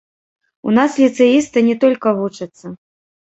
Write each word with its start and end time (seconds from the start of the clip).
У 0.69 0.71
нас 0.77 0.95
ліцэісты 1.01 1.63
не 1.69 1.75
толькі 1.83 2.13
вучацца. 2.21 2.65